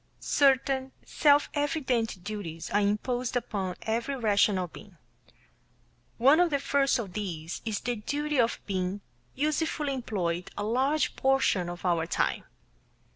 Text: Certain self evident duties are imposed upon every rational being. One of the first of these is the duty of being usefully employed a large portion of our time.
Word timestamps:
Certain 0.21 0.91
self 1.05 1.47
evident 1.53 2.23
duties 2.23 2.71
are 2.71 2.79
imposed 2.81 3.35
upon 3.35 3.75
every 3.83 4.15
rational 4.15 4.65
being. 4.67 4.97
One 6.17 6.39
of 6.39 6.49
the 6.49 6.57
first 6.57 6.97
of 6.97 7.13
these 7.13 7.61
is 7.65 7.81
the 7.81 7.97
duty 7.97 8.39
of 8.39 8.59
being 8.65 9.01
usefully 9.35 9.93
employed 9.93 10.49
a 10.57 10.63
large 10.63 11.15
portion 11.15 11.69
of 11.69 11.85
our 11.85 12.07
time. 12.07 12.45